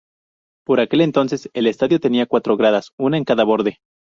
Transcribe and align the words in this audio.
Por 0.65 0.79
aquel 0.79 1.01
entonces 1.01 1.47
el 1.53 1.67
estadio 1.67 1.99
tenía 1.99 2.25
cuatro 2.25 2.57
gradas, 2.57 2.89
una 2.97 3.17
en 3.17 3.23
cada 3.23 3.43
borde. 3.43 3.77